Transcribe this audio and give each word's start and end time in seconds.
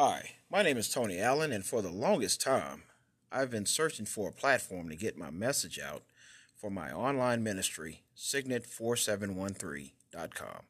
Hi, 0.00 0.34
my 0.48 0.62
name 0.62 0.76
is 0.76 0.88
Tony 0.88 1.18
Allen, 1.18 1.50
and 1.50 1.64
for 1.64 1.82
the 1.82 1.90
longest 1.90 2.40
time, 2.40 2.84
I've 3.32 3.50
been 3.50 3.66
searching 3.66 4.06
for 4.06 4.28
a 4.28 4.32
platform 4.32 4.88
to 4.90 4.94
get 4.94 5.18
my 5.18 5.30
message 5.30 5.80
out 5.80 6.04
for 6.54 6.70
my 6.70 6.92
online 6.92 7.42
ministry, 7.42 8.04
Signet4713.com. 8.16 10.60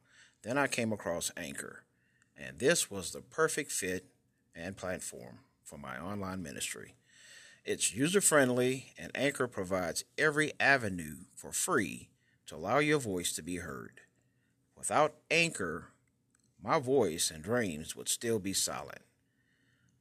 Then 0.41 0.57
I 0.57 0.65
came 0.65 0.91
across 0.91 1.31
Anchor, 1.37 1.83
and 2.35 2.57
this 2.57 2.89
was 2.89 3.11
the 3.11 3.21
perfect 3.21 3.71
fit 3.71 4.07
and 4.55 4.75
platform 4.75 5.41
for 5.63 5.77
my 5.77 6.01
online 6.01 6.41
ministry. 6.41 6.95
It's 7.63 7.93
user 7.93 8.21
friendly, 8.21 8.93
and 8.97 9.11
Anchor 9.13 9.47
provides 9.47 10.05
every 10.17 10.53
avenue 10.59 11.17
for 11.35 11.51
free 11.51 12.09
to 12.47 12.55
allow 12.55 12.79
your 12.79 12.97
voice 12.97 13.31
to 13.33 13.43
be 13.43 13.57
heard. 13.57 14.01
Without 14.75 15.17
Anchor, 15.29 15.89
my 16.59 16.79
voice 16.79 17.29
and 17.29 17.43
dreams 17.43 17.95
would 17.95 18.09
still 18.09 18.39
be 18.39 18.53
silent. 18.53 19.03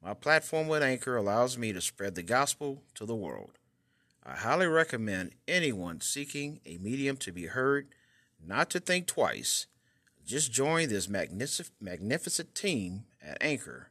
My 0.03 0.15
platform 0.15 0.69
with 0.69 0.83
Anchor 0.83 1.17
allows 1.17 1.59
me 1.59 1.73
to 1.73 1.81
spread 1.81 2.15
the 2.15 2.23
gospel 2.23 2.85
to 2.95 3.05
the 3.05 3.17
world. 3.17 3.59
I 4.25 4.37
highly 4.37 4.67
recommend 4.67 5.33
anyone 5.47 6.01
seeking 6.01 6.61
a 6.65 6.79
medium 6.79 7.17
to 7.19 7.33
be 7.33 7.47
heard 7.47 7.89
not 8.45 8.71
to 8.71 8.81
think 8.81 9.07
twice. 9.07 9.67
Just 10.25 10.53
join 10.53 10.89
this 10.89 11.09
magnific- 11.09 11.71
magnificent 11.81 12.55
team 12.55 13.05
at 13.23 13.39
Anchor 13.41 13.91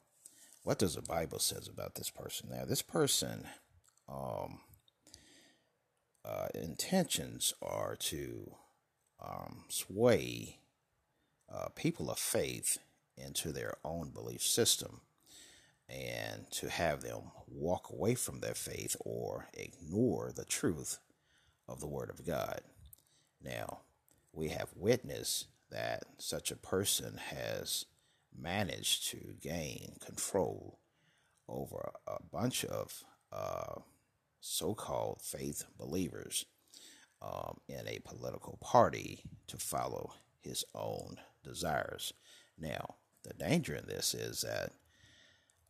what 0.62 0.78
does 0.78 0.94
the 0.94 1.02
Bible 1.02 1.38
says 1.38 1.68
about 1.68 1.94
this 1.94 2.10
person? 2.10 2.50
Now, 2.50 2.64
this 2.64 2.82
person, 2.82 3.46
um, 4.08 4.60
uh, 6.24 6.48
intentions 6.54 7.54
are 7.62 7.96
to 7.96 8.54
um, 9.24 9.64
sway 9.68 10.58
uh, 11.52 11.68
people 11.74 12.10
of 12.10 12.18
faith 12.18 12.78
into 13.16 13.52
their 13.52 13.74
own 13.84 14.10
belief 14.10 14.42
system 14.42 15.00
and 15.88 16.50
to 16.50 16.68
have 16.68 17.00
them 17.00 17.32
walk 17.46 17.90
away 17.90 18.14
from 18.14 18.40
their 18.40 18.54
faith 18.54 18.94
or 19.00 19.48
ignore 19.54 20.30
the 20.34 20.44
truth 20.44 20.98
of 21.66 21.80
the 21.80 21.86
Word 21.86 22.10
of 22.10 22.26
God. 22.26 22.60
Now, 23.42 23.80
we 24.32 24.48
have 24.48 24.68
witnessed 24.76 25.46
that 25.70 26.04
such 26.18 26.50
a 26.50 26.56
person 26.56 27.18
has 27.30 27.86
managed 28.36 29.08
to 29.08 29.34
gain 29.40 29.94
control 30.04 30.78
over 31.48 31.92
a 32.06 32.22
bunch 32.30 32.64
of 32.64 33.02
uh, 33.32 33.80
so 34.40 34.74
called 34.74 35.20
faith 35.22 35.64
believers 35.78 36.46
um, 37.20 37.58
in 37.68 37.86
a 37.88 38.00
political 38.04 38.58
party 38.60 39.24
to 39.46 39.56
follow 39.56 40.12
his 40.40 40.64
own 40.74 41.16
desires. 41.42 42.12
Now, 42.58 42.96
the 43.24 43.34
danger 43.34 43.74
in 43.74 43.86
this 43.86 44.14
is 44.14 44.42
that 44.42 44.72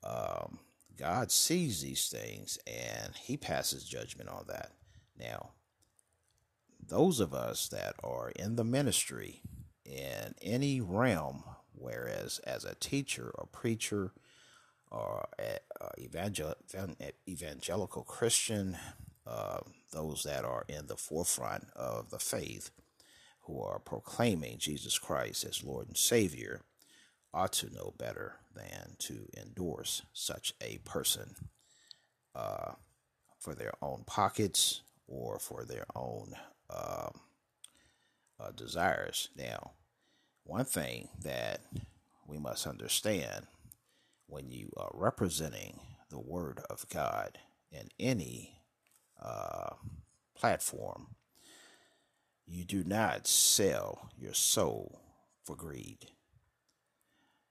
um, 0.04 0.58
God 0.96 1.30
sees 1.30 1.82
these 1.82 2.08
things 2.08 2.58
and 2.66 3.14
he 3.16 3.36
passes 3.36 3.84
judgment 3.84 4.28
on 4.28 4.44
that. 4.48 4.72
Now, 5.18 5.50
those 6.86 7.20
of 7.20 7.34
us 7.34 7.68
that 7.68 7.94
are 8.02 8.30
in 8.30 8.56
the 8.56 8.64
ministry 8.64 9.42
in 9.88 10.34
any 10.42 10.80
realm, 10.80 11.44
whereas 11.72 12.38
as 12.40 12.64
a 12.64 12.74
teacher 12.74 13.32
or 13.34 13.46
preacher 13.46 14.12
or 14.90 15.28
evangel- 15.98 16.54
evangelical 17.28 18.02
Christian, 18.02 18.76
uh, 19.26 19.58
those 19.92 20.22
that 20.22 20.44
are 20.44 20.64
in 20.68 20.86
the 20.86 20.96
forefront 20.96 21.68
of 21.74 22.10
the 22.10 22.18
faith, 22.18 22.70
who 23.42 23.62
are 23.62 23.78
proclaiming 23.78 24.58
Jesus 24.58 24.98
Christ 24.98 25.44
as 25.44 25.64
Lord 25.64 25.88
and 25.88 25.96
Savior, 25.96 26.60
ought 27.32 27.52
to 27.52 27.72
know 27.72 27.94
better 27.98 28.36
than 28.54 28.96
to 28.98 29.28
endorse 29.36 30.02
such 30.12 30.54
a 30.60 30.78
person 30.84 31.34
uh, 32.34 32.72
for 33.38 33.54
their 33.54 33.72
own 33.82 34.04
pockets 34.06 34.82
or 35.06 35.38
for 35.38 35.64
their 35.64 35.86
own 35.94 36.32
um, 36.70 37.20
uh, 38.40 38.50
desires. 38.52 39.28
Now, 39.36 39.72
one 40.44 40.64
thing 40.64 41.08
that 41.22 41.60
we 42.26 42.38
must 42.38 42.66
understand 42.66 43.46
when 44.26 44.50
you 44.50 44.70
are 44.76 44.90
representing 44.94 45.80
the 46.10 46.20
Word 46.20 46.60
of 46.70 46.88
God 46.88 47.38
in 47.70 47.88
any 47.98 48.60
uh, 49.20 49.74
platform, 50.34 51.08
you 52.46 52.64
do 52.64 52.84
not 52.84 53.26
sell 53.26 54.10
your 54.18 54.34
soul 54.34 55.00
for 55.44 55.56
greed. 55.56 56.10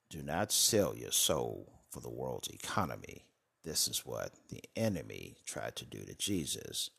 Do 0.10 0.24
not 0.24 0.52
sell 0.52 0.96
your 0.96 1.12
soul 1.12 1.72
for 1.92 2.00
the 2.00 2.10
world's 2.10 2.48
economy. 2.48 3.26
This 3.64 3.88
is 3.88 4.06
what 4.06 4.32
the 4.50 4.62
enemy 4.76 5.36
tried 5.46 5.76
to 5.76 5.86
do 5.86 6.00
to 6.00 6.16
Jesus 6.16 6.90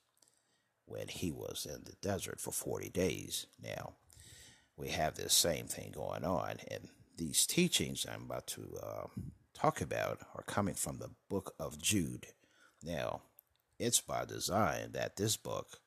when 0.88 1.08
he 1.08 1.30
was 1.30 1.66
in 1.68 1.84
the 1.84 1.94
desert 2.00 2.40
for 2.40 2.50
40 2.50 2.88
days. 2.90 3.46
Now, 3.62 3.94
we 4.76 4.88
have 4.88 5.14
this 5.14 5.34
same 5.34 5.66
thing 5.66 5.92
going 5.94 6.24
on. 6.24 6.56
And 6.70 6.88
these 7.16 7.46
teachings 7.46 8.06
I'm 8.10 8.24
about 8.24 8.46
to 8.48 8.78
uh, 8.82 9.06
talk 9.54 9.80
about 9.80 10.20
are 10.34 10.44
coming 10.44 10.74
from 10.74 10.98
the 10.98 11.10
book 11.28 11.54
of 11.58 11.80
Jude. 11.80 12.28
Now, 12.82 13.22
it's 13.78 14.00
by 14.00 14.24
design 14.24 14.92
that 14.92 15.16
this 15.16 15.36
book 15.36 15.80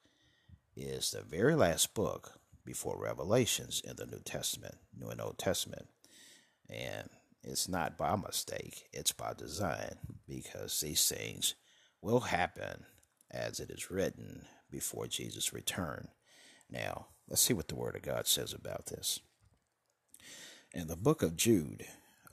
is 0.75 1.11
the 1.11 1.21
very 1.21 1.55
last 1.55 1.93
book 1.93 2.39
before 2.65 3.01
Revelations 3.01 3.81
in 3.83 3.95
the 3.95 4.05
New 4.05 4.21
Testament, 4.23 4.75
New 4.97 5.07
and 5.07 5.21
Old 5.21 5.37
Testament. 5.37 5.87
And 6.69 7.09
it's 7.43 7.67
not 7.67 7.97
by 7.97 8.15
mistake, 8.15 8.87
it's 8.93 9.11
by 9.11 9.33
design 9.33 9.95
because 10.27 10.79
these 10.79 11.07
things 11.09 11.55
will 12.01 12.19
happen 12.19 12.85
as 13.29 13.59
it 13.59 13.69
is 13.69 13.89
written 13.89 14.45
before 14.71 15.07
Jesus' 15.07 15.53
return. 15.53 16.07
Now, 16.69 17.07
let's 17.27 17.41
see 17.41 17.53
what 17.53 17.67
the 17.67 17.75
Word 17.75 17.95
of 17.95 18.01
God 18.01 18.27
says 18.27 18.53
about 18.53 18.87
this. 18.87 19.19
In 20.73 20.87
the 20.87 20.95
book 20.95 21.21
of 21.21 21.35
Jude, 21.35 21.85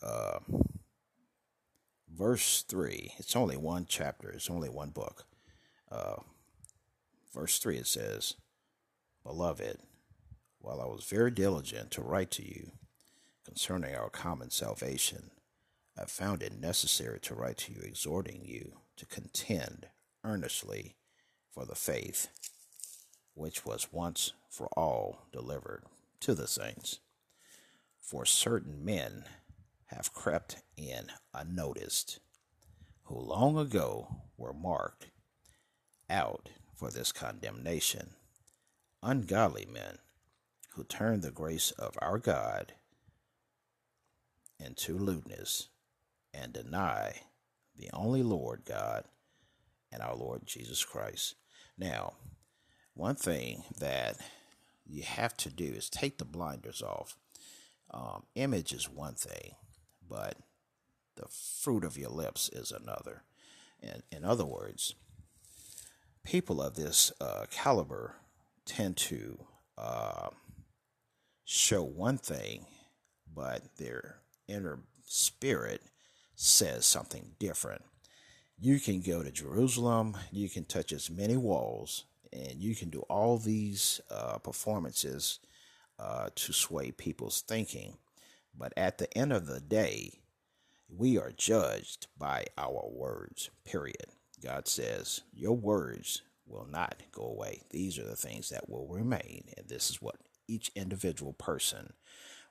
uh, 0.02 0.38
verse 2.08 2.62
3, 2.62 3.14
it's 3.18 3.34
only 3.34 3.56
one 3.56 3.86
chapter, 3.88 4.30
it's 4.30 4.50
only 4.50 4.68
one 4.68 4.90
book. 4.90 5.26
Uh, 5.90 6.16
verse 7.34 7.58
3, 7.58 7.78
it 7.78 7.86
says, 7.86 8.34
Beloved, 9.24 9.78
while 10.60 10.80
I 10.80 10.86
was 10.86 11.04
very 11.04 11.30
diligent 11.30 11.90
to 11.92 12.02
write 12.02 12.30
to 12.32 12.46
you 12.46 12.72
concerning 13.44 13.94
our 13.94 14.10
common 14.10 14.50
salvation, 14.50 15.30
I 16.00 16.04
found 16.04 16.42
it 16.42 16.60
necessary 16.60 17.18
to 17.20 17.34
write 17.34 17.56
to 17.58 17.72
you, 17.72 17.80
exhorting 17.82 18.42
you 18.44 18.78
to 18.96 19.06
contend 19.06 19.88
earnestly 20.22 20.96
for 21.50 21.64
the 21.64 21.74
faith 21.74 22.28
which 23.34 23.64
was 23.64 23.92
once 23.92 24.32
for 24.50 24.66
all 24.76 25.26
delivered 25.32 25.84
to 26.20 26.34
the 26.34 26.48
saints. 26.48 27.00
For 28.00 28.24
certain 28.24 28.84
men 28.84 29.24
have 29.86 30.12
crept 30.12 30.62
in 30.76 31.10
unnoticed, 31.32 32.20
who 33.04 33.18
long 33.18 33.56
ago 33.56 34.08
were 34.36 34.52
marked 34.52 35.06
out 36.10 36.50
for 36.74 36.90
this 36.90 37.12
condemnation, 37.12 38.10
ungodly 39.02 39.66
men 39.66 39.98
who 40.74 40.84
turn 40.84 41.20
the 41.20 41.30
grace 41.30 41.70
of 41.72 41.96
our 42.00 42.18
God 42.18 42.74
into 44.58 44.98
lewdness 44.98 45.68
and 46.32 46.52
deny 46.52 47.22
the 47.76 47.90
only 47.92 48.22
Lord 48.22 48.62
God 48.64 49.04
and 49.92 50.02
our 50.02 50.14
Lord 50.14 50.46
Jesus 50.46 50.84
Christ. 50.84 51.34
Now, 51.76 52.14
one 52.94 53.16
thing 53.16 53.64
that 53.78 54.16
you 54.86 55.02
have 55.02 55.36
to 55.38 55.50
do 55.50 55.64
is 55.64 55.88
take 55.88 56.18
the 56.18 56.24
blinders 56.24 56.82
off. 56.82 57.16
Um, 57.90 58.24
image 58.34 58.72
is 58.72 58.88
one 58.88 59.14
thing, 59.14 59.52
but 60.08 60.36
the 61.16 61.28
fruit 61.28 61.84
of 61.84 61.96
your 61.96 62.10
lips 62.10 62.48
is 62.48 62.72
another. 62.72 63.22
And 63.82 64.02
in 64.10 64.24
other 64.24 64.44
words, 64.44 64.94
people 66.24 66.60
of 66.60 66.74
this 66.74 67.12
uh, 67.20 67.46
caliber 67.50 68.16
tend 68.64 68.96
to 68.96 69.38
uh, 69.76 70.28
show 71.44 71.82
one 71.82 72.18
thing, 72.18 72.66
but 73.32 73.76
their 73.76 74.16
inner 74.46 74.80
spirit 75.04 75.82
says 76.34 76.84
something 76.84 77.32
different. 77.38 77.82
You 78.60 78.80
can 78.80 79.00
go 79.00 79.22
to 79.22 79.30
Jerusalem, 79.30 80.16
you 80.32 80.48
can 80.48 80.64
touch 80.64 80.92
as 80.92 81.08
many 81.08 81.36
walls, 81.36 82.04
and 82.32 82.60
you 82.60 82.74
can 82.74 82.90
do 82.90 83.00
all 83.02 83.38
these 83.38 84.00
uh, 84.10 84.38
performances 84.38 85.38
uh, 85.96 86.30
to 86.34 86.52
sway 86.52 86.90
people's 86.90 87.40
thinking. 87.40 87.98
But 88.58 88.72
at 88.76 88.98
the 88.98 89.16
end 89.16 89.32
of 89.32 89.46
the 89.46 89.60
day, 89.60 90.22
we 90.88 91.18
are 91.18 91.30
judged 91.36 92.08
by 92.18 92.46
our 92.56 92.88
words, 92.90 93.50
period. 93.64 94.06
God 94.42 94.66
says, 94.66 95.20
Your 95.32 95.56
words 95.56 96.22
will 96.44 96.66
not 96.68 97.02
go 97.12 97.22
away. 97.22 97.62
These 97.70 97.96
are 97.96 98.06
the 98.06 98.16
things 98.16 98.48
that 98.48 98.68
will 98.68 98.88
remain. 98.88 99.44
And 99.56 99.68
this 99.68 99.88
is 99.88 100.02
what 100.02 100.16
each 100.48 100.72
individual 100.74 101.32
person 101.32 101.92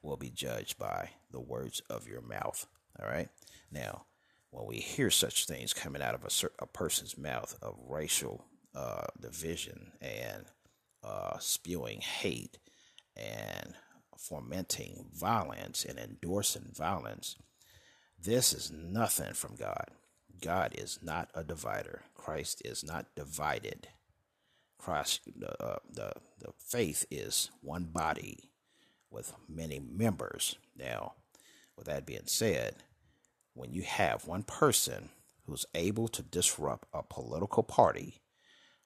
will 0.01 0.18
be 0.18 0.30
judged 0.30 0.77
by 0.77 1.09
the 1.31 1.42
words 1.42 1.81
of 1.89 2.07
your 2.07 2.21
mouth. 2.21 2.65
All 2.98 3.09
right. 3.09 3.27
Now, 3.71 4.06
when 4.51 4.65
we 4.65 4.77
hear 4.77 5.09
such 5.09 5.45
things 5.45 5.73
coming 5.73 6.01
out 6.01 6.15
of 6.15 6.23
a, 6.23 6.63
a 6.63 6.67
person's 6.67 7.17
mouth 7.17 7.57
of 7.61 7.75
racial 7.88 8.45
uh, 8.75 9.07
division 9.19 9.91
and 10.01 10.45
uh, 11.03 11.38
spewing 11.39 11.99
hate 12.01 12.57
and 13.15 13.73
fomenting 14.17 15.05
violence 15.13 15.85
and 15.85 15.99
endorsing 15.99 16.71
violence, 16.73 17.35
this 18.19 18.53
is 18.53 18.71
nothing 18.71 19.33
from 19.33 19.55
God. 19.55 19.91
God 20.41 20.73
is 20.75 20.99
not 21.01 21.29
a 21.33 21.44
divider. 21.44 22.03
Christ 22.15 22.61
is 22.65 22.83
not 22.83 23.07
divided. 23.15 23.88
Christ, 24.77 25.21
uh, 25.59 25.77
the, 25.91 26.13
the 26.39 26.51
faith 26.59 27.05
is 27.09 27.49
one 27.61 27.85
body 27.85 28.51
with 29.09 29.33
many 29.49 29.79
members. 29.79 30.57
Now, 30.75 31.13
with 31.75 31.88
that 31.88 32.05
being 32.05 32.25
said, 32.25 32.75
when 33.57 33.74
you 33.74 33.81
have 33.81 34.27
one 34.27 34.44
person 34.44 35.09
who's 35.45 35.65
able 35.74 36.07
to 36.09 36.21
disrupt 36.21 36.88
a 36.94 37.01
political 37.04 37.63
party 37.63 38.21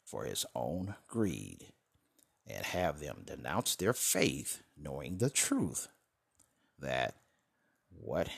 for 0.04 0.24
his 0.24 0.46
own 0.56 0.96
greed 1.08 1.68
and 2.48 2.66
have 2.66 3.00
them 3.00 3.24
denounce 3.26 3.76
their 3.76 3.94
faith, 3.94 4.64
knowing 4.78 5.18
the 5.18 5.30
truth 5.30 5.88
that 6.80 7.16
what 7.90 8.30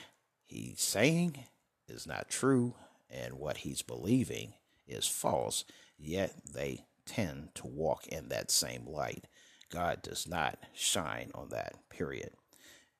he's 0.44 0.80
saying 0.80 1.44
is 1.88 2.06
not 2.06 2.28
true 2.28 2.74
and 3.08 3.34
what 3.34 3.58
he's 3.58 3.82
believing 3.82 4.54
is 4.86 5.06
false, 5.06 5.64
yet 5.98 6.34
they 6.52 6.84
tend 7.06 7.54
to 7.54 7.66
walk 7.66 8.06
in 8.08 8.28
that 8.28 8.50
same 8.50 8.86
light. 8.86 9.26
God 9.70 10.02
does 10.02 10.28
not 10.28 10.58
shine 10.74 11.30
on 11.34 11.50
that, 11.50 11.74
period. 11.90 12.30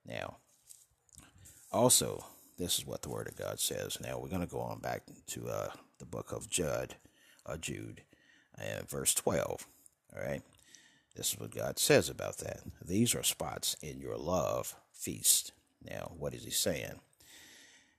Now, 0.06 0.36
also, 1.72 2.24
this 2.56 2.78
is 2.78 2.86
what 2.86 3.02
the 3.02 3.08
Word 3.10 3.28
of 3.28 3.36
God 3.36 3.58
says. 3.58 3.98
Now, 4.00 4.18
we're 4.18 4.28
going 4.28 4.40
to 4.40 4.46
go 4.46 4.60
on 4.60 4.78
back 4.78 5.02
to 5.28 5.48
uh, 5.48 5.68
the 5.98 6.06
book 6.06 6.32
of 6.32 6.48
Judd, 6.48 6.96
uh, 7.46 7.56
Jude, 7.56 8.02
and 8.56 8.88
verse 8.88 9.14
12. 9.14 9.66
All 10.14 10.22
right. 10.24 10.42
This 11.16 11.32
is 11.32 11.38
what 11.38 11.54
God 11.54 11.78
says 11.78 12.08
about 12.08 12.38
that. 12.38 12.60
These 12.84 13.14
are 13.14 13.22
spots 13.22 13.76
in 13.80 14.00
your 14.00 14.16
love 14.16 14.74
feast. 14.92 15.52
Now, 15.82 16.12
what 16.18 16.34
is 16.34 16.44
he 16.44 16.50
saying? 16.50 17.00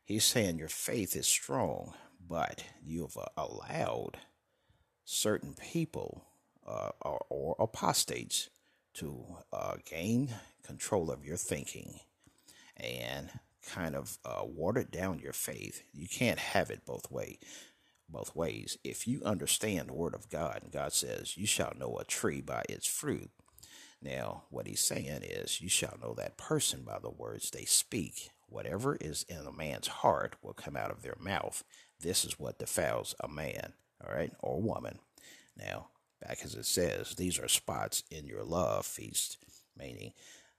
He's 0.03 0.25
saying 0.25 0.59
your 0.59 0.67
faith 0.67 1.15
is 1.15 1.27
strong, 1.27 1.93
but 2.27 2.63
you've 2.83 3.17
uh, 3.17 3.25
allowed 3.37 4.17
certain 5.05 5.53
people 5.53 6.25
uh, 6.67 6.89
or, 7.01 7.25
or, 7.29 7.55
apostates 7.59 8.49
to 8.95 9.23
uh, 9.53 9.75
gain 9.87 10.29
control 10.63 11.11
of 11.11 11.23
your 11.23 11.37
thinking 11.37 11.99
and 12.75 13.29
kind 13.65 13.95
of 13.95 14.17
uh, 14.25 14.43
watered 14.43 14.91
down 14.91 15.19
your 15.19 15.33
faith. 15.33 15.83
You 15.93 16.07
can't 16.07 16.39
have 16.39 16.69
it 16.69 16.85
both 16.85 17.11
way, 17.11 17.39
both 18.09 18.35
ways. 18.35 18.77
If 18.83 19.07
you 19.07 19.21
understand 19.23 19.89
the 19.89 19.93
word 19.93 20.13
of 20.13 20.29
God, 20.29 20.59
and 20.63 20.71
God 20.71 20.93
says, 20.93 21.37
"You 21.37 21.45
shall 21.45 21.73
know 21.77 21.97
a 21.97 22.05
tree 22.05 22.41
by 22.41 22.63
its 22.69 22.87
fruit." 22.87 23.31
Now, 24.01 24.43
what 24.49 24.67
He's 24.67 24.81
saying 24.81 25.23
is, 25.23 25.61
you 25.61 25.69
shall 25.69 25.97
know 26.01 26.13
that 26.15 26.37
person 26.37 26.83
by 26.83 26.99
the 26.99 27.09
words 27.09 27.49
they 27.49 27.65
speak. 27.65 28.29
Whatever 28.47 28.97
is 29.01 29.25
in 29.27 29.45
a 29.47 29.51
man's 29.51 29.87
heart 29.87 30.35
will 30.41 30.53
come 30.53 30.77
out 30.77 30.91
of 30.91 31.01
their 31.01 31.17
mouth. 31.19 31.63
This 31.99 32.23
is 32.23 32.39
what 32.39 32.59
defiles 32.59 33.15
a 33.19 33.27
man, 33.27 33.73
all 34.05 34.13
right, 34.13 34.31
or 34.39 34.61
woman. 34.61 34.99
Now, 35.57 35.87
back 36.21 36.39
as 36.43 36.55
it 36.55 36.65
says, 36.65 37.15
these 37.15 37.39
are 37.39 37.47
spots 37.47 38.03
in 38.11 38.27
your 38.27 38.43
love 38.43 38.85
feast, 38.85 39.37
meaning 39.75 40.13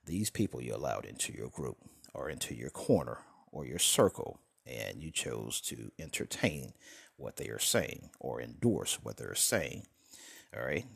these 0.04 0.30
people 0.30 0.60
you 0.60 0.74
allowed 0.74 1.04
into 1.04 1.32
your 1.32 1.48
group 1.48 1.76
or 2.16 2.30
into 2.30 2.54
your 2.54 2.70
corner 2.70 3.18
or 3.52 3.66
your 3.66 3.78
circle, 3.78 4.40
and 4.66 5.02
you 5.02 5.10
chose 5.10 5.60
to 5.60 5.92
entertain 5.98 6.72
what 7.16 7.36
they 7.36 7.48
are 7.48 7.58
saying 7.58 8.10
or 8.18 8.40
endorse 8.40 8.98
what 9.02 9.18
they're 9.18 9.34
saying. 9.34 9.86
All 10.56 10.64
right. 10.64 10.86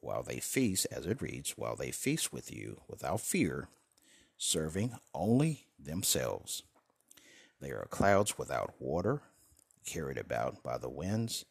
While 0.00 0.22
they 0.22 0.38
feast, 0.38 0.86
as 0.90 1.04
it 1.04 1.20
reads, 1.20 1.58
while 1.58 1.76
they 1.76 1.90
feast 1.90 2.32
with 2.32 2.50
you 2.54 2.80
without 2.88 3.20
fear, 3.20 3.68
serving 4.38 4.96
only 5.12 5.66
themselves. 5.78 6.62
They 7.60 7.70
are 7.70 7.86
clouds 7.90 8.38
without 8.38 8.72
water, 8.78 9.20
carried 9.84 10.16
about 10.16 10.62
by 10.62 10.78
the 10.78 10.88
winds, 10.88 11.44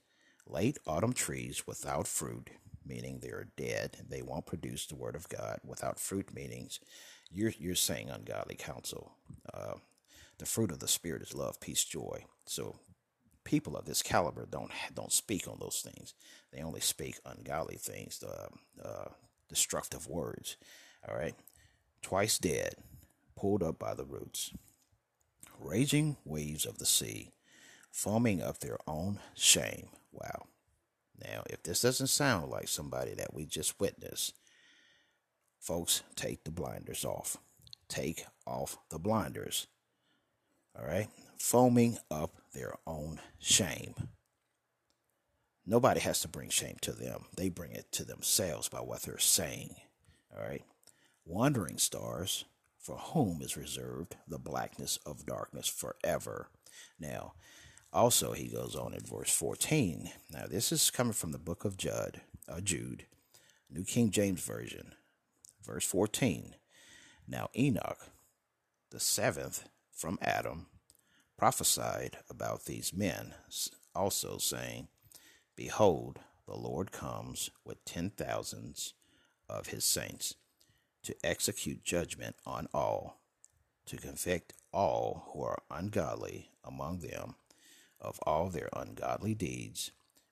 late 0.47 0.79
autumn 0.87 1.13
trees 1.13 1.67
without 1.67 2.07
fruit, 2.07 2.49
meaning 2.85 3.19
they 3.19 3.29
are 3.29 3.49
dead. 3.57 3.97
They 4.09 4.21
won't 4.21 4.45
produce 4.45 4.85
the 4.85 4.95
word 4.95 5.15
of 5.15 5.29
God. 5.29 5.59
Without 5.63 5.99
fruit 5.99 6.33
meanings 6.33 6.79
you're 7.31 7.53
you're 7.57 7.75
saying 7.75 8.09
ungodly 8.09 8.55
counsel. 8.55 9.13
Uh, 9.53 9.75
the 10.37 10.45
fruit 10.45 10.71
of 10.71 10.79
the 10.79 10.87
spirit 10.87 11.21
is 11.21 11.35
love, 11.35 11.59
peace, 11.59 11.83
joy. 11.83 12.23
So 12.45 12.77
people 13.43 13.75
of 13.75 13.85
this 13.85 14.01
caliber 14.01 14.47
don't 14.49 14.71
don't 14.93 15.11
speak 15.11 15.47
on 15.47 15.57
those 15.59 15.81
things. 15.85 16.13
They 16.51 16.61
only 16.61 16.81
speak 16.81 17.19
ungodly 17.25 17.77
things, 17.77 18.23
uh, 18.23 18.47
uh, 18.83 19.09
destructive 19.47 20.07
words. 20.07 20.57
All 21.07 21.15
right, 21.15 21.35
twice 22.01 22.37
dead, 22.37 22.75
pulled 23.35 23.63
up 23.63 23.79
by 23.79 23.93
the 23.93 24.05
roots, 24.05 24.51
raging 25.59 26.17
waves 26.25 26.65
of 26.65 26.77
the 26.77 26.85
sea, 26.85 27.31
foaming 27.91 28.41
up 28.41 28.59
their 28.59 28.77
own 28.87 29.19
shame. 29.35 29.89
Wow. 30.11 30.47
Now, 31.21 31.43
if 31.49 31.63
this 31.63 31.81
doesn't 31.81 32.07
sound 32.07 32.49
like 32.49 32.67
somebody 32.67 33.13
that 33.15 33.33
we 33.33 33.45
just 33.45 33.79
witnessed, 33.79 34.33
Folks, 35.59 36.03
take 36.15 36.45
the 36.45 36.51
blinders 36.51 37.03
off. 37.03 37.37
Take 37.87 38.25
off 38.47 38.77
the 38.89 38.99
blinders. 38.99 39.67
All 40.77 40.85
right? 40.85 41.09
Foaming 41.37 41.97
up 42.09 42.35
their 42.53 42.75
own 42.87 43.19
shame. 43.39 43.93
Nobody 45.65 45.99
has 45.99 46.21
to 46.21 46.27
bring 46.27 46.49
shame 46.49 46.77
to 46.81 46.91
them, 46.91 47.25
they 47.35 47.49
bring 47.49 47.71
it 47.71 47.91
to 47.91 48.03
themselves 48.03 48.69
by 48.69 48.79
what 48.79 49.03
they're 49.03 49.19
saying. 49.19 49.75
All 50.35 50.41
right? 50.41 50.63
Wandering 51.25 51.77
stars, 51.77 52.45
for 52.79 52.97
whom 52.97 53.41
is 53.41 53.57
reserved 53.57 54.15
the 54.27 54.39
blackness 54.39 54.97
of 55.05 55.25
darkness 55.25 55.67
forever. 55.67 56.49
Now, 56.99 57.33
also, 57.91 58.33
he 58.33 58.47
goes 58.47 58.75
on 58.75 58.93
in 58.93 59.01
verse 59.01 59.33
14. 59.33 60.11
Now, 60.31 60.45
this 60.47 60.71
is 60.71 60.91
coming 60.91 61.13
from 61.13 61.31
the 61.31 61.39
book 61.39 61.65
of 61.65 61.75
Judd, 61.75 62.21
uh, 62.47 62.61
Jude, 62.61 63.05
New 63.69 63.83
King 63.83 64.11
James 64.11 64.41
Version. 64.41 64.93
Verse 65.63 65.85
14 65.85 66.55
Now 67.27 67.49
Enoch, 67.57 68.09
the 68.91 68.99
seventh 68.99 69.67
from 69.91 70.19
Adam, 70.21 70.67
prophesied 71.37 72.17
about 72.29 72.65
these 72.65 72.93
men, 72.93 73.33
also 73.95 74.37
saying, 74.37 74.87
Behold, 75.55 76.19
the 76.47 76.55
Lord 76.55 76.91
comes 76.91 77.49
with 77.65 77.83
ten 77.85 78.11
thousands 78.11 78.93
of 79.47 79.67
his 79.67 79.83
saints 79.83 80.35
to 81.03 81.15
execute 81.23 81.83
judgment 81.83 82.35
on 82.45 82.67
all, 82.71 83.19
to 83.87 83.97
convict 83.97 84.53
all 84.71 85.29
who 85.31 85.43
are 85.43 85.63
ungodly 85.71 86.51
among 86.63 86.99
them 86.99 87.35
of 88.01 88.19
all 88.23 88.49
their 88.49 88.69
ungodly 88.75 89.33
deeds 89.33 89.91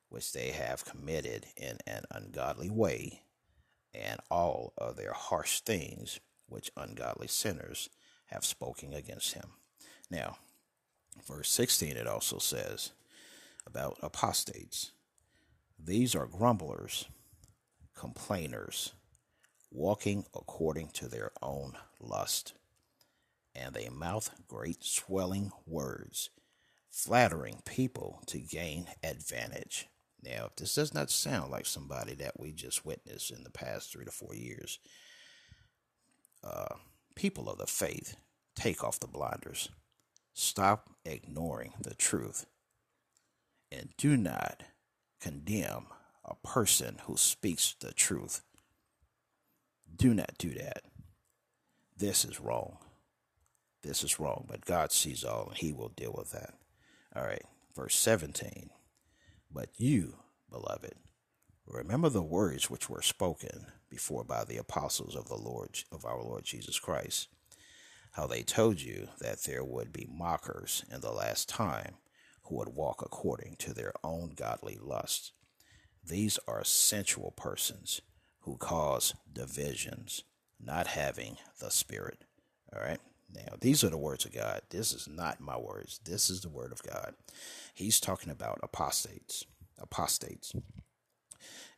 which 0.10 0.32
they 0.32 0.52
have 0.52 0.86
committed 0.86 1.46
in 1.58 1.78
an 1.86 2.04
ungodly 2.12 2.70
way 2.70 3.22
and 3.94 4.20
all 4.30 4.74
of 4.78 4.96
their 4.96 5.14
harsh 5.14 5.60
things 5.62 6.20
which 6.48 6.72
ungodly 6.78 7.28
sinners 7.28 7.90
have 8.28 8.46
spoken 8.46 8.94
against 8.94 9.34
him. 9.34 9.52
Now, 10.10 10.38
verse 11.28 11.50
16, 11.50 11.98
it 11.98 12.08
also 12.08 12.38
says 12.38 12.92
about 13.66 13.98
apostates 14.02 14.92
these 15.80 16.16
are 16.16 16.26
grumblers, 16.26 17.06
complainers, 17.96 18.94
walking 19.72 20.26
according 20.34 20.90
to 20.90 21.08
their 21.08 21.32
own 21.42 21.74
lust, 22.00 22.54
and 23.54 23.76
they 23.76 23.88
mouth 23.90 24.32
great 24.48 24.84
swelling 24.84 25.52
words, 25.68 26.32
flattering 26.90 27.62
people 27.66 28.22
to 28.28 28.40
gain 28.40 28.88
advantage. 29.04 29.88
Now, 30.24 30.46
if 30.48 30.56
this 30.56 30.76
does 30.76 30.94
not 30.94 31.12
sound 31.12 31.52
like 31.52 31.66
somebody 31.66 32.16
that 32.16 32.40
we 32.40 32.52
just 32.52 32.86
witnessed 32.86 33.32
in 33.32 33.44
the 33.44 33.52
past 33.52 33.92
three 33.92 34.06
to 34.06 34.12
four 34.12 34.34
years, 34.34 34.80
uh, 36.44 36.76
people 37.16 37.50
of 37.50 37.58
the 37.58 37.68
faith, 37.68 38.16
take 38.56 38.84
off 38.84 39.00
the 39.00 39.08
blinders. 39.08 39.70
Stop 40.34 40.90
ignoring 41.06 41.74
the 41.80 41.96
truth. 41.96 42.46
And 43.72 43.90
do 43.98 44.18
not 44.18 44.64
condemn 45.20 45.88
a 46.24 46.36
person 46.36 47.00
who 47.06 47.18
speaks 47.18 47.76
the 47.80 47.94
truth. 47.94 48.42
Do 49.96 50.14
not 50.14 50.38
do 50.38 50.50
that. 50.52 50.84
This 51.98 52.26
is 52.26 52.40
wrong. 52.40 52.78
This 53.82 54.04
is 54.04 54.20
wrong, 54.20 54.46
but 54.48 54.66
God 54.66 54.92
sees 54.92 55.24
all 55.24 55.48
and 55.50 55.58
He 55.58 55.72
will 55.72 55.90
deal 55.90 56.14
with 56.16 56.32
that. 56.32 56.54
All 57.16 57.24
right, 57.24 57.44
verse 57.76 57.96
17. 57.96 58.70
But 59.52 59.70
you, 59.78 60.18
beloved, 60.52 60.94
remember 61.66 62.10
the 62.10 62.22
words 62.22 62.70
which 62.70 62.90
were 62.90 63.02
spoken 63.02 63.68
before 63.90 64.24
by 64.24 64.44
the 64.44 64.58
apostles 64.58 65.16
of 65.16 65.28
the 65.28 65.36
Lord 65.38 65.80
of 65.92 66.06
our 66.06 66.22
Lord 66.22 66.44
Jesus 66.44 66.80
Christ, 66.80 67.30
how 68.12 68.28
they 68.28 68.44
told 68.44 68.82
you 68.82 69.08
that 69.20 69.44
there 69.44 69.64
would 69.64 69.94
be 69.94 70.08
mockers 70.10 70.84
in 70.94 71.02
the 71.02 71.12
last 71.12 71.50
time 71.50 71.96
who 72.44 72.56
would 72.56 72.70
walk 72.70 73.02
according 73.02 73.56
to 73.60 73.74
their 73.74 73.94
own 74.04 74.34
godly 74.36 74.78
lusts. 74.82 75.32
These 76.04 76.40
are 76.48 76.64
sensual 76.64 77.32
persons 77.36 78.02
who 78.42 78.58
cause 78.58 79.14
divisions, 79.32 80.24
not 80.60 80.88
having 80.88 81.38
the 81.60 81.70
Spirit. 81.70 82.20
All 82.74 82.82
right. 82.82 83.00
Now, 83.34 83.56
these 83.60 83.84
are 83.84 83.90
the 83.90 83.98
words 83.98 84.26
of 84.26 84.34
God. 84.34 84.62
This 84.70 84.94
is 84.94 85.08
not 85.08 85.42
my 85.42 85.58
words. 85.58 86.00
This 86.06 86.30
is 86.30 86.42
the 86.42 86.50
word 86.50 86.72
of 86.72 86.84
God. 86.84 87.14
He's 87.74 88.00
talking 88.00 88.32
about 88.32 88.60
apostates. 88.64 89.46
Apostates. 89.80 90.54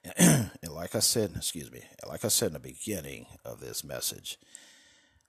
and 0.18 0.52
like 0.70 0.96
I 0.96 1.00
said, 1.00 1.32
excuse 1.36 1.72
me, 1.72 1.82
like 2.08 2.24
I 2.24 2.30
said 2.30 2.48
in 2.48 2.54
the 2.54 2.60
beginning 2.60 3.26
of 3.44 3.60
this 3.60 3.84
message, 3.84 4.38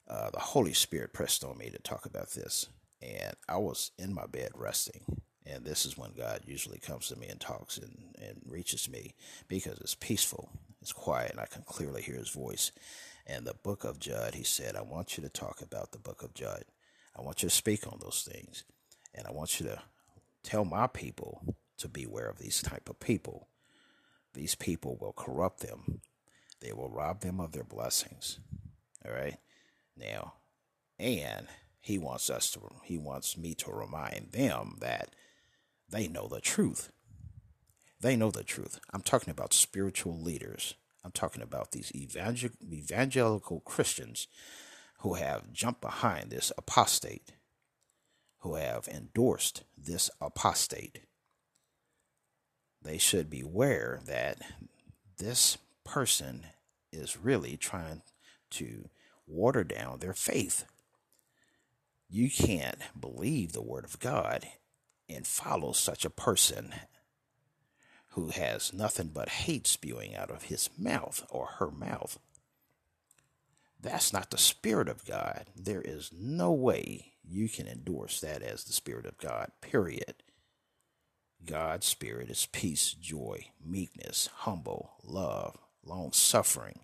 uh, 0.08 0.30
the 0.30 0.40
Holy 0.40 0.72
Spirit 0.72 1.12
pressed 1.12 1.44
on 1.44 1.58
me 1.58 1.70
to 1.70 1.78
talk 1.78 2.06
about 2.06 2.30
this. 2.30 2.66
And 3.02 3.34
I 3.48 3.56
was 3.56 3.92
in 3.98 4.14
my 4.14 4.26
bed 4.26 4.50
resting. 4.54 5.02
And 5.46 5.64
this 5.64 5.86
is 5.86 5.96
when 5.96 6.12
God 6.16 6.42
usually 6.46 6.78
comes 6.78 7.08
to 7.08 7.18
me 7.18 7.26
and 7.28 7.40
talks 7.40 7.78
and, 7.78 8.14
and 8.20 8.42
reaches 8.46 8.88
me 8.90 9.14
because 9.48 9.78
it's 9.80 9.94
peaceful, 9.94 10.50
it's 10.82 10.92
quiet, 10.92 11.32
and 11.32 11.40
I 11.40 11.46
can 11.46 11.62
clearly 11.62 12.02
hear 12.02 12.16
his 12.16 12.28
voice. 12.28 12.72
And 13.30 13.46
the 13.46 13.54
book 13.54 13.84
of 13.84 14.00
Judd, 14.00 14.34
he 14.34 14.42
said, 14.42 14.75
I 14.75 14.82
want 14.82 15.16
you 15.16 15.22
to 15.22 15.28
talk 15.28 15.62
about 15.62 15.92
the 15.92 16.00
book 16.00 16.22
of 16.22 16.34
Judd. 16.34 16.64
I 17.16 17.22
want 17.22 17.42
you 17.42 17.49
to 17.49 17.54
speak 17.54 17.87
on 17.87 18.00
those 18.00 18.28
things. 18.28 18.64
And 19.14 19.25
I 19.26 19.30
want 19.30 19.60
you 19.60 19.66
to 19.66 19.82
tell 20.42 20.64
my 20.64 20.88
people 20.88 21.56
to 21.78 21.88
beware 21.88 22.28
of 22.28 22.38
these 22.38 22.60
type 22.60 22.88
of 22.88 22.99
people. 22.99 23.46
These 24.34 24.56
people 24.56 24.99
will 25.00 25.12
corrupt 25.12 25.60
them. 25.60 26.00
They 26.60 26.72
will 26.72 26.90
rob 26.90 27.20
them 27.20 27.38
of 27.38 27.52
their 27.52 27.64
blessings. 27.64 28.40
All 29.06 29.12
right. 29.12 29.38
Now, 29.96 30.34
and 30.99 31.46
he 31.80 31.99
wants 31.99 32.30
us 32.30 32.50
to 32.52 32.60
he 32.82 32.99
wants 32.99 33.38
me 33.38 33.54
to 33.54 33.70
remind 33.70 34.32
them 34.32 34.78
that 34.80 35.14
they 35.88 36.08
know 36.08 36.26
the 36.26 36.40
truth. 36.40 36.90
They 38.00 38.16
know 38.16 38.30
the 38.30 38.44
truth. 38.44 38.80
I'm 38.92 39.02
talking 39.02 39.30
about 39.30 39.52
spiritual 39.52 40.20
leaders. 40.20 40.75
I'm 41.04 41.12
talking 41.12 41.42
about 41.42 41.73
these 41.73 41.95
evangel- 41.95 42.50
evangelical 42.71 43.61
Christians 43.61 44.28
who 44.99 45.14
have 45.14 45.52
jumped 45.52 45.80
behind 45.80 46.30
this 46.30 46.52
apostate, 46.59 47.33
who 48.40 48.54
have 48.54 48.87
endorsed 48.87 49.64
this 49.76 50.11
apostate. 50.21 51.00
They 52.83 52.99
should 52.99 53.30
beware 53.30 54.00
that 54.07 54.38
this 55.19 55.59
person 55.85 56.47
is 56.92 57.16
really 57.16 57.57
trying 57.57 58.02
to 58.50 58.88
water 59.26 59.64
down 59.64 59.99
their 59.99 60.14
faith. 60.14 60.64
You 62.09 62.30
can't 62.30 62.78
believe 62.99 63.52
the 63.52 63.62
Word 63.62 63.85
of 63.85 64.00
God 64.00 64.47
and 65.09 65.26
follow 65.26 65.73
such 65.73 66.04
a 66.04 66.11
person 66.11 66.75
who 68.10 68.28
has 68.28 68.72
nothing 68.72 69.10
but 69.12 69.28
hate 69.28 69.66
spewing 69.66 70.16
out 70.16 70.30
of 70.30 70.44
his 70.44 70.68
mouth 70.78 71.24
or 71.30 71.46
her 71.58 71.70
mouth. 71.70 72.18
That's 73.80 74.12
not 74.12 74.30
the 74.30 74.38
Spirit 74.38 74.88
of 74.88 75.06
God. 75.06 75.46
There 75.56 75.80
is 75.80 76.10
no 76.12 76.52
way 76.52 77.12
you 77.24 77.48
can 77.48 77.66
endorse 77.66 78.20
that 78.20 78.42
as 78.42 78.64
the 78.64 78.72
Spirit 78.72 79.06
of 79.06 79.16
God, 79.18 79.52
period. 79.60 80.22
God's 81.44 81.86
Spirit 81.86 82.30
is 82.30 82.48
peace, 82.52 82.92
joy, 82.92 83.46
meekness, 83.64 84.28
humble, 84.38 84.92
love, 85.02 85.56
long 85.84 86.12
suffering, 86.12 86.80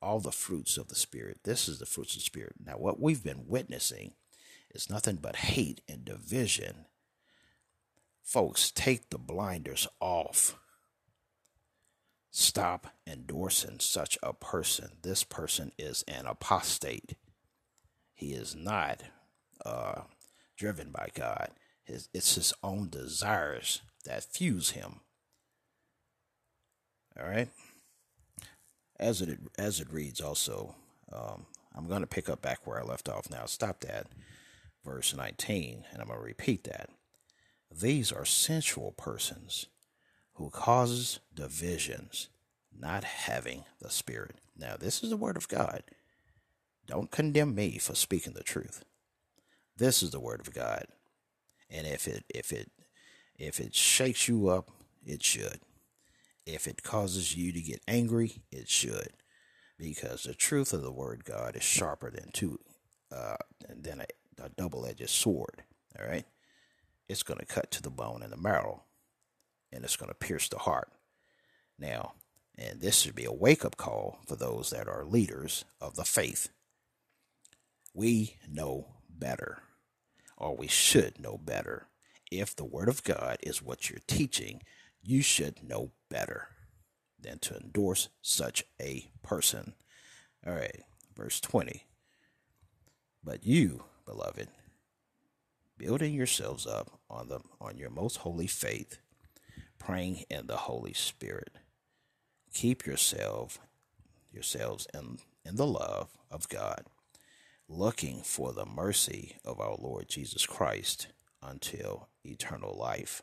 all 0.00 0.20
the 0.20 0.32
fruits 0.32 0.78
of 0.78 0.88
the 0.88 0.94
Spirit. 0.94 1.40
This 1.44 1.68
is 1.68 1.78
the 1.78 1.86
fruits 1.86 2.14
of 2.14 2.20
the 2.20 2.24
Spirit. 2.24 2.54
Now, 2.64 2.74
what 2.74 3.00
we've 3.00 3.22
been 3.22 3.46
witnessing 3.46 4.12
is 4.74 4.88
nothing 4.88 5.16
but 5.16 5.36
hate 5.36 5.82
and 5.88 6.04
division 6.04 6.86
Folks, 8.26 8.72
take 8.72 9.10
the 9.10 9.18
blinders 9.18 9.86
off. 10.00 10.58
Stop 12.32 12.88
endorsing 13.06 13.78
such 13.78 14.18
a 14.20 14.32
person. 14.32 14.90
This 15.02 15.22
person 15.22 15.70
is 15.78 16.02
an 16.08 16.26
apostate. 16.26 17.14
He 18.14 18.32
is 18.32 18.56
not 18.56 19.04
uh, 19.64 20.02
driven 20.56 20.90
by 20.90 21.10
God. 21.14 21.50
His, 21.84 22.08
it's 22.12 22.34
his 22.34 22.52
own 22.64 22.88
desires 22.90 23.82
that 24.04 24.24
fuse 24.24 24.70
him. 24.70 25.02
All 27.18 27.28
right. 27.28 27.48
As 28.98 29.22
it 29.22 29.38
as 29.56 29.78
it 29.78 29.92
reads, 29.92 30.20
also, 30.20 30.74
um, 31.12 31.46
I'm 31.76 31.86
going 31.86 32.00
to 32.00 32.08
pick 32.08 32.28
up 32.28 32.42
back 32.42 32.66
where 32.66 32.80
I 32.80 32.82
left 32.82 33.08
off. 33.08 33.30
Now, 33.30 33.46
stop 33.46 33.80
that 33.82 34.08
verse 34.84 35.14
19, 35.14 35.84
and 35.92 36.02
I'm 36.02 36.08
going 36.08 36.18
to 36.18 36.24
repeat 36.24 36.64
that. 36.64 36.90
These 37.70 38.12
are 38.12 38.24
sensual 38.24 38.92
persons 38.92 39.66
who 40.34 40.50
causes 40.50 41.20
divisions, 41.34 42.28
not 42.78 43.04
having 43.04 43.64
the 43.80 43.90
Spirit. 43.90 44.36
Now, 44.56 44.76
this 44.78 45.02
is 45.02 45.10
the 45.10 45.16
word 45.16 45.36
of 45.36 45.48
God. 45.48 45.82
Don't 46.86 47.10
condemn 47.10 47.54
me 47.54 47.78
for 47.78 47.94
speaking 47.94 48.34
the 48.34 48.42
truth. 48.42 48.84
This 49.76 50.02
is 50.02 50.10
the 50.10 50.20
word 50.20 50.40
of 50.40 50.54
God. 50.54 50.86
And 51.68 51.86
if 51.86 52.06
it 52.06 52.24
if 52.32 52.52
it 52.52 52.70
if 53.36 53.58
it 53.60 53.74
shakes 53.74 54.28
you 54.28 54.48
up, 54.48 54.70
it 55.04 55.22
should. 55.22 55.60
If 56.46 56.66
it 56.66 56.82
causes 56.82 57.36
you 57.36 57.52
to 57.52 57.60
get 57.60 57.82
angry, 57.88 58.42
it 58.52 58.68
should. 58.68 59.10
Because 59.76 60.22
the 60.22 60.34
truth 60.34 60.72
of 60.72 60.82
the 60.82 60.92
word 60.92 61.24
God 61.24 61.56
is 61.56 61.64
sharper 61.64 62.10
than 62.10 62.30
two 62.32 62.60
uh, 63.12 63.36
than 63.68 64.00
a, 64.00 64.06
a 64.42 64.48
double-edged 64.48 65.10
sword. 65.10 65.64
All 65.98 66.06
right 66.06 66.24
it's 67.08 67.22
going 67.22 67.38
to 67.38 67.46
cut 67.46 67.70
to 67.72 67.82
the 67.82 67.90
bone 67.90 68.22
and 68.22 68.32
the 68.32 68.36
marrow, 68.36 68.84
and 69.72 69.84
it's 69.84 69.96
going 69.96 70.10
to 70.10 70.14
pierce 70.14 70.48
the 70.48 70.58
heart. 70.58 70.90
Now, 71.78 72.14
and 72.58 72.80
this 72.80 73.00
should 73.00 73.14
be 73.14 73.24
a 73.24 73.32
wake 73.32 73.64
up 73.64 73.76
call 73.76 74.18
for 74.26 74.36
those 74.36 74.70
that 74.70 74.88
are 74.88 75.04
leaders 75.04 75.64
of 75.80 75.96
the 75.96 76.04
faith. 76.04 76.48
We 77.94 78.36
know 78.48 78.88
better, 79.08 79.62
or 80.36 80.56
we 80.56 80.66
should 80.66 81.20
know 81.20 81.38
better. 81.38 81.88
If 82.30 82.56
the 82.56 82.64
Word 82.64 82.88
of 82.88 83.04
God 83.04 83.38
is 83.42 83.62
what 83.62 83.88
you're 83.88 84.00
teaching, 84.06 84.62
you 85.02 85.22
should 85.22 85.62
know 85.62 85.92
better 86.10 86.48
than 87.20 87.38
to 87.40 87.56
endorse 87.56 88.08
such 88.22 88.64
a 88.80 89.10
person. 89.22 89.74
All 90.46 90.54
right, 90.54 90.82
verse 91.14 91.40
20. 91.40 91.84
But 93.22 93.44
you, 93.44 93.84
beloved, 94.04 94.48
building 95.86 96.14
yourselves 96.14 96.66
up 96.66 96.98
on 97.08 97.28
the 97.28 97.38
on 97.60 97.78
your 97.78 97.90
most 97.90 98.16
holy 98.16 98.48
faith, 98.48 98.98
praying 99.78 100.24
in 100.28 100.48
the 100.48 100.56
Holy 100.56 100.92
Spirit. 100.92 101.58
Keep 102.52 102.84
yourself 102.84 103.60
yourselves 104.32 104.88
in, 104.92 105.18
in 105.44 105.54
the 105.54 105.66
love 105.66 106.08
of 106.28 106.48
God, 106.48 106.86
looking 107.68 108.22
for 108.22 108.52
the 108.52 108.66
mercy 108.66 109.36
of 109.44 109.60
our 109.60 109.76
Lord 109.78 110.08
Jesus 110.08 110.44
Christ 110.44 111.06
until 111.40 112.08
eternal 112.24 112.76
life. 112.76 113.22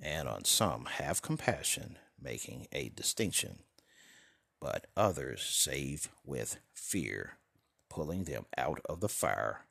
And 0.00 0.26
on 0.26 0.44
some 0.44 0.86
have 0.86 1.22
compassion, 1.22 1.98
making 2.20 2.66
a 2.72 2.88
distinction, 2.88 3.60
but 4.60 4.88
others 4.96 5.40
save 5.42 6.08
with 6.24 6.56
fear, 6.74 7.34
pulling 7.88 8.24
them 8.24 8.46
out 8.58 8.80
of 8.86 8.98
the 8.98 9.08
fire 9.08 9.65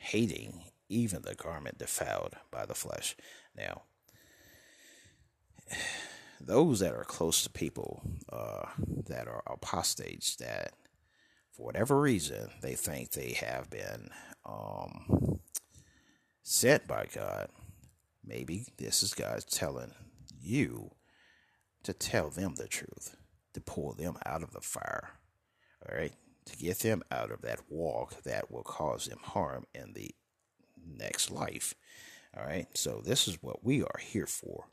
hating 0.00 0.64
even 0.88 1.22
the 1.22 1.34
garment 1.34 1.78
defiled 1.78 2.34
by 2.50 2.66
the 2.66 2.74
flesh. 2.74 3.14
Now, 3.56 3.82
those 6.40 6.80
that 6.80 6.94
are 6.94 7.04
close 7.04 7.44
to 7.44 7.50
people 7.50 8.02
uh, 8.32 8.66
that 9.06 9.28
are 9.28 9.42
apostates, 9.46 10.36
that 10.36 10.72
for 11.52 11.66
whatever 11.66 12.00
reason, 12.00 12.48
they 12.62 12.74
think 12.74 13.10
they 13.10 13.32
have 13.34 13.70
been 13.70 14.08
um, 14.44 15.38
sent 16.42 16.88
by 16.88 17.06
God. 17.14 17.48
Maybe 18.24 18.66
this 18.78 19.02
is 19.02 19.14
God 19.14 19.44
telling 19.48 19.92
you 20.40 20.92
to 21.82 21.92
tell 21.92 22.30
them 22.30 22.54
the 22.56 22.68
truth, 22.68 23.16
to 23.54 23.60
pull 23.60 23.92
them 23.92 24.16
out 24.24 24.42
of 24.42 24.52
the 24.52 24.60
fire, 24.60 25.10
all 25.88 25.96
right, 25.96 26.14
to 26.50 26.56
get 26.56 26.80
them 26.80 27.02
out 27.10 27.30
of 27.30 27.42
that 27.42 27.60
walk 27.68 28.22
that 28.22 28.50
will 28.50 28.62
cause 28.62 29.06
them 29.06 29.20
harm 29.22 29.66
in 29.74 29.92
the 29.94 30.14
next 30.84 31.30
life. 31.30 31.74
All 32.36 32.44
right, 32.44 32.66
so 32.74 33.02
this 33.04 33.26
is 33.26 33.42
what 33.42 33.64
we 33.64 33.82
are 33.82 34.00
here 34.00 34.26
for. 34.26 34.66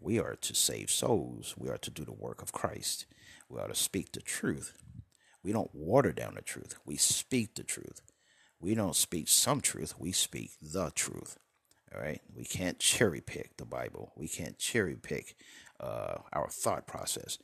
We 0.00 0.18
are 0.20 0.36
to 0.36 0.54
save 0.54 0.90
souls. 0.90 1.54
We 1.56 1.68
are 1.68 1.78
to 1.78 1.90
do 1.90 2.04
the 2.04 2.12
work 2.12 2.42
of 2.42 2.52
Christ. 2.52 3.06
We 3.48 3.58
are 3.58 3.68
to 3.68 3.74
speak 3.74 4.12
the 4.12 4.20
truth. 4.20 4.74
We 5.42 5.52
don't 5.52 5.74
water 5.74 6.12
down 6.12 6.34
the 6.34 6.42
truth. 6.42 6.76
We 6.84 6.96
speak 6.96 7.54
the 7.54 7.64
truth. 7.64 8.02
We 8.60 8.74
don't 8.74 8.96
speak 8.96 9.28
some 9.28 9.60
truth. 9.60 9.94
We 9.98 10.12
speak 10.12 10.52
the 10.60 10.92
truth. 10.94 11.38
All 11.94 12.00
right. 12.00 12.20
We 12.34 12.44
can't 12.44 12.78
cherry 12.78 13.20
pick 13.20 13.56
the 13.56 13.64
Bible. 13.64 14.12
We 14.16 14.28
can't 14.28 14.58
cherry 14.58 14.96
pick 14.96 15.36
uh, 15.80 16.18
our 16.32 16.48
thought 16.48 16.86
process. 16.86 17.38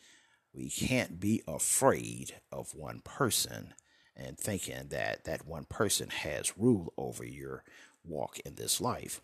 We 0.54 0.70
can't 0.70 1.18
be 1.18 1.42
afraid 1.48 2.36
of 2.52 2.74
one 2.74 3.00
person 3.04 3.74
and 4.16 4.38
thinking 4.38 4.88
that 4.90 5.24
that 5.24 5.46
one 5.46 5.64
person 5.64 6.10
has 6.10 6.56
rule 6.56 6.92
over 6.96 7.24
your 7.24 7.64
walk 8.04 8.38
in 8.44 8.54
this 8.54 8.80
life. 8.80 9.20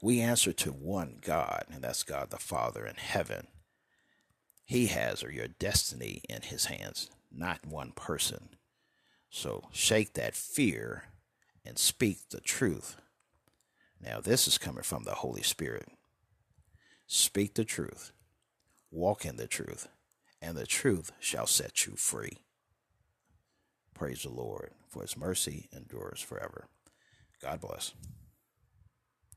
We 0.00 0.20
answer 0.20 0.52
to 0.52 0.70
one 0.70 1.18
God, 1.20 1.64
and 1.72 1.82
that's 1.82 2.04
God 2.04 2.30
the 2.30 2.36
Father 2.36 2.86
in 2.86 2.94
heaven. 2.94 3.48
He 4.64 4.86
has 4.86 5.24
or 5.24 5.30
your 5.32 5.48
destiny 5.48 6.22
in 6.28 6.42
his 6.42 6.66
hands, 6.66 7.10
not 7.32 7.66
one 7.66 7.90
person. 7.92 8.50
So 9.28 9.64
shake 9.72 10.14
that 10.14 10.36
fear 10.36 11.04
and 11.64 11.78
speak 11.78 12.28
the 12.30 12.40
truth. 12.40 12.96
Now, 14.00 14.20
this 14.20 14.46
is 14.46 14.58
coming 14.58 14.82
from 14.84 15.04
the 15.04 15.16
Holy 15.16 15.42
Spirit. 15.42 15.88
Speak 17.06 17.54
the 17.54 17.64
truth, 17.64 18.12
walk 18.90 19.24
in 19.24 19.36
the 19.36 19.46
truth, 19.46 19.88
and 20.42 20.56
the 20.56 20.66
truth 20.66 21.12
shall 21.20 21.46
set 21.46 21.86
you 21.86 21.94
free. 21.96 22.38
Praise 23.94 24.24
the 24.24 24.30
Lord, 24.30 24.72
for 24.88 25.02
his 25.02 25.16
mercy 25.16 25.68
endures 25.72 26.20
forever. 26.20 26.66
God 27.40 27.60
bless. 27.60 27.94